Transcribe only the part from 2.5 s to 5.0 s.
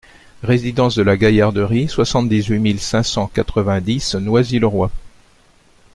mille cinq cent quatre-vingt-dix Noisy-le-Roi